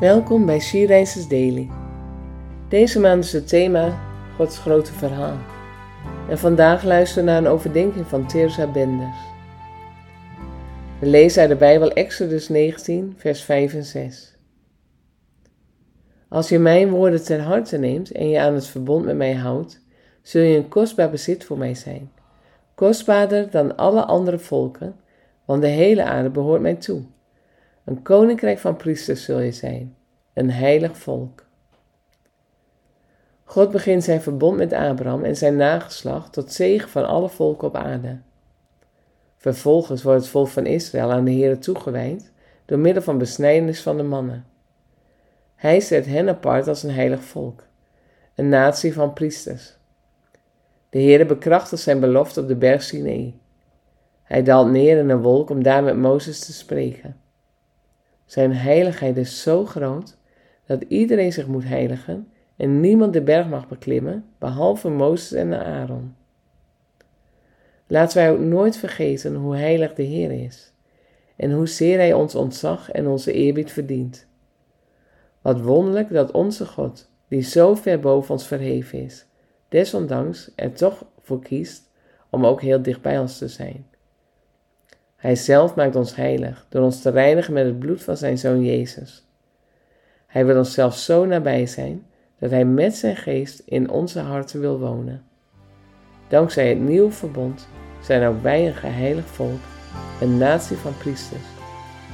Welkom 0.00 0.46
bij 0.46 0.60
She 0.60 0.86
Daily. 1.28 1.68
Deze 2.68 3.00
maand 3.00 3.24
is 3.24 3.32
het 3.32 3.48
thema 3.48 4.00
Gods 4.36 4.58
grote 4.58 4.92
verhaal. 4.92 5.36
En 6.28 6.38
vandaag 6.38 6.84
luisteren 6.84 7.24
we 7.24 7.30
naar 7.30 7.40
een 7.40 7.46
overdenking 7.46 8.06
van 8.06 8.26
Teresa 8.26 8.66
Benders. 8.66 9.16
We 11.00 11.06
lezen 11.06 11.40
uit 11.40 11.50
de 11.50 11.56
Bijbel 11.56 11.90
Exodus 11.90 12.48
19, 12.48 13.14
vers 13.16 13.42
5 13.42 13.74
en 13.74 13.84
6. 13.84 14.36
Als 16.28 16.48
je 16.48 16.58
mijn 16.58 16.90
woorden 16.90 17.24
ter 17.24 17.40
harte 17.40 17.78
neemt 17.78 18.10
en 18.10 18.28
je 18.28 18.40
aan 18.40 18.54
het 18.54 18.66
verbond 18.66 19.04
met 19.04 19.16
mij 19.16 19.34
houdt, 19.34 19.80
zul 20.22 20.42
je 20.42 20.56
een 20.56 20.68
kostbaar 20.68 21.10
bezit 21.10 21.44
voor 21.44 21.58
mij 21.58 21.74
zijn. 21.74 22.10
Kostbaarder 22.74 23.50
dan 23.50 23.76
alle 23.76 24.04
andere 24.04 24.38
volken, 24.38 24.96
want 25.44 25.62
de 25.62 25.68
hele 25.68 26.04
aarde 26.04 26.30
behoort 26.30 26.60
mij 26.60 26.74
toe. 26.74 27.02
Een 27.88 28.02
koninkrijk 28.02 28.58
van 28.58 28.76
priesters 28.76 29.24
zul 29.24 29.40
je 29.40 29.52
zijn, 29.52 29.96
een 30.32 30.50
heilig 30.50 30.96
volk. 30.96 31.44
God 33.44 33.70
begint 33.70 34.04
zijn 34.04 34.22
verbond 34.22 34.56
met 34.56 34.72
Abraham 34.72 35.24
en 35.24 35.36
zijn 35.36 35.56
nageslacht 35.56 36.32
tot 36.32 36.52
zegen 36.52 36.88
van 36.88 37.06
alle 37.06 37.28
volken 37.28 37.68
op 37.68 37.76
aarde. 37.76 38.18
Vervolgens 39.36 40.02
wordt 40.02 40.20
het 40.20 40.28
volk 40.28 40.48
van 40.48 40.66
Israël 40.66 41.12
aan 41.12 41.24
de 41.24 41.30
Heer 41.30 41.58
toegewijd 41.58 42.32
door 42.64 42.78
middel 42.78 43.02
van 43.02 43.18
besnijdenis 43.18 43.82
van 43.82 43.96
de 43.96 44.02
mannen. 44.02 44.44
Hij 45.54 45.80
zet 45.80 46.06
hen 46.06 46.28
apart 46.28 46.68
als 46.68 46.82
een 46.82 46.94
heilig 46.94 47.22
volk, 47.22 47.64
een 48.34 48.48
natie 48.48 48.92
van 48.92 49.12
priesters. 49.12 49.76
De 50.90 50.98
Heer 50.98 51.26
bekrachtigt 51.26 51.82
zijn 51.82 52.00
belofte 52.00 52.40
op 52.40 52.48
de 52.48 52.56
berg 52.56 52.82
Sinai. 52.82 53.40
Hij 54.22 54.42
daalt 54.42 54.70
neer 54.70 54.98
in 54.98 55.08
een 55.08 55.22
wolk 55.22 55.50
om 55.50 55.62
daar 55.62 55.82
met 55.82 55.96
Mozes 55.96 56.38
te 56.38 56.52
spreken. 56.52 57.26
Zijn 58.28 58.52
heiligheid 58.52 59.16
is 59.16 59.42
zo 59.42 59.64
groot 59.64 60.16
dat 60.66 60.82
iedereen 60.88 61.32
zich 61.32 61.46
moet 61.46 61.64
heiligen 61.64 62.28
en 62.56 62.80
niemand 62.80 63.12
de 63.12 63.22
berg 63.22 63.48
mag 63.48 63.68
beklimmen, 63.68 64.24
behalve 64.38 64.88
Mozes 64.88 65.32
en 65.32 65.64
Aaron. 65.64 66.14
Laten 67.86 68.16
wij 68.16 68.30
ook 68.30 68.38
nooit 68.38 68.76
vergeten 68.76 69.34
hoe 69.34 69.56
heilig 69.56 69.94
de 69.94 70.02
Heer 70.02 70.44
is 70.44 70.72
en 71.36 71.52
hoezeer 71.52 71.98
Hij 71.98 72.12
ons 72.12 72.34
ontzag 72.34 72.90
en 72.90 73.06
onze 73.06 73.32
eerbied 73.32 73.72
verdient. 73.72 74.26
Wat 75.40 75.60
wonderlijk 75.60 76.12
dat 76.12 76.30
onze 76.30 76.66
God, 76.66 77.10
die 77.28 77.42
zo 77.42 77.74
ver 77.74 78.00
boven 78.00 78.30
ons 78.30 78.46
verheven 78.46 79.04
is, 79.04 79.26
desondanks 79.68 80.50
er 80.54 80.72
toch 80.72 81.04
voor 81.20 81.42
kiest 81.42 81.90
om 82.30 82.46
ook 82.46 82.60
heel 82.60 82.82
dicht 82.82 83.02
bij 83.02 83.18
ons 83.18 83.38
te 83.38 83.48
zijn. 83.48 83.86
Hij 85.18 85.36
zelf 85.36 85.74
maakt 85.74 85.96
ons 85.96 86.16
heilig 86.16 86.66
door 86.68 86.82
ons 86.82 87.02
te 87.02 87.10
reinigen 87.10 87.52
met 87.52 87.64
het 87.64 87.78
bloed 87.78 88.02
van 88.02 88.16
zijn 88.16 88.38
zoon 88.38 88.64
Jezus. 88.64 89.26
Hij 90.26 90.46
wil 90.46 90.58
ons 90.58 90.72
zelf 90.72 90.96
zo 90.96 91.24
nabij 91.24 91.66
zijn 91.66 92.06
dat 92.38 92.50
hij 92.50 92.64
met 92.64 92.94
zijn 92.94 93.16
geest 93.16 93.62
in 93.64 93.90
onze 93.90 94.20
harten 94.20 94.60
wil 94.60 94.78
wonen. 94.78 95.24
Dankzij 96.28 96.68
het 96.68 96.78
nieuwe 96.78 97.10
verbond 97.10 97.68
zijn 98.02 98.28
ook 98.28 98.42
wij 98.42 98.66
een 98.66 98.74
geheilig 98.74 99.26
volk, 99.26 99.60
een 100.20 100.38
natie 100.38 100.76
van 100.76 100.96
priesters, 100.98 101.46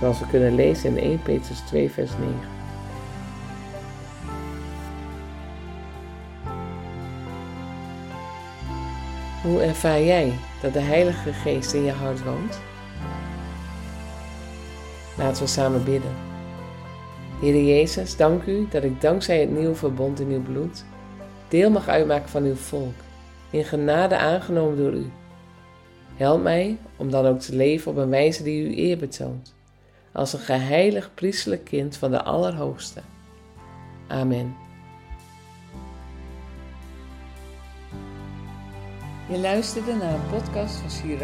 zoals 0.00 0.20
we 0.20 0.26
kunnen 0.26 0.54
lezen 0.54 0.96
in 0.96 1.04
1 1.04 1.22
Petrus 1.22 1.60
2 1.60 1.90
vers 1.90 2.10
9. 2.10 2.34
Hoe 9.42 9.62
ervaar 9.62 10.02
jij 10.02 10.32
dat 10.62 10.72
de 10.72 10.80
Heilige 10.80 11.32
Geest 11.32 11.72
in 11.72 11.84
je 11.84 11.92
hart 11.92 12.24
woont? 12.24 12.67
Laten 15.18 15.42
we 15.42 15.48
samen 15.48 15.84
bidden. 15.84 16.14
Heer 17.40 17.64
Jezus, 17.64 18.16
dank 18.16 18.44
u 18.44 18.68
dat 18.70 18.84
ik 18.84 19.00
dankzij 19.00 19.40
het 19.40 19.50
nieuwe 19.50 19.74
verbond 19.74 20.20
in 20.20 20.28
uw 20.28 20.42
bloed 20.42 20.84
deel 21.48 21.70
mag 21.70 21.88
uitmaken 21.88 22.28
van 22.28 22.42
uw 22.42 22.54
volk, 22.54 22.94
in 23.50 23.64
genade 23.64 24.16
aangenomen 24.16 24.76
door 24.76 24.92
u. 24.92 25.10
Help 26.16 26.42
mij 26.42 26.78
om 26.96 27.10
dan 27.10 27.26
ook 27.26 27.40
te 27.40 27.56
leven 27.56 27.90
op 27.90 27.96
een 27.96 28.08
wijze 28.08 28.42
die 28.42 28.62
u 28.62 28.78
eer 28.78 28.98
betoont, 28.98 29.54
als 30.12 30.32
een 30.32 30.38
geheilig 30.38 31.10
priestelijk 31.14 31.64
kind 31.64 31.96
van 31.96 32.10
de 32.10 32.22
Allerhoogste. 32.22 33.00
Amen. 34.08 34.56
Je 39.30 39.38
luisterde 39.38 39.94
naar 39.94 40.14
een 40.14 40.30
podcast 40.30 40.74
van 40.74 40.90
She 40.90 41.16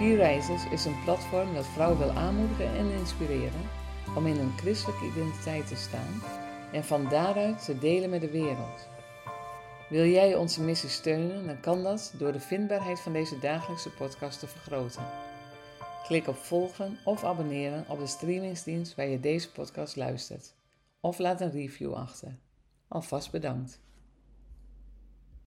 Rises 0.00 0.66
is 0.70 0.84
een 0.84 1.02
platform 1.04 1.54
dat 1.54 1.66
vrouwen 1.66 1.98
wil 1.98 2.10
aanmoedigen 2.10 2.76
en 2.76 2.90
inspireren 2.90 3.68
om 4.16 4.26
in 4.26 4.38
een 4.38 4.58
christelijke 4.58 5.06
identiteit 5.06 5.66
te 5.66 5.76
staan 5.76 6.22
en 6.72 6.84
van 6.84 7.08
daaruit 7.08 7.64
te 7.64 7.78
delen 7.78 8.10
met 8.10 8.20
de 8.20 8.30
wereld. 8.30 8.88
Wil 9.88 10.04
jij 10.04 10.34
onze 10.34 10.62
missie 10.62 10.88
steunen, 10.88 11.46
dan 11.46 11.60
kan 11.60 11.82
dat 11.82 12.14
door 12.18 12.32
de 12.32 12.40
vindbaarheid 12.40 13.00
van 13.00 13.12
deze 13.12 13.38
dagelijkse 13.38 13.90
podcast 13.90 14.38
te 14.38 14.46
vergroten. 14.46 15.06
Klik 16.06 16.26
op 16.26 16.36
volgen 16.36 16.98
of 17.04 17.24
abonneren 17.24 17.84
op 17.88 17.98
de 17.98 18.06
streamingsdienst 18.06 18.94
waar 18.94 19.08
je 19.08 19.20
deze 19.20 19.52
podcast 19.52 19.96
luistert. 19.96 20.54
Of 21.00 21.18
laat 21.18 21.40
een 21.40 21.50
review 21.50 21.94
achter. 21.94 22.38
Alvast 22.88 23.30
bedankt. 23.30 23.80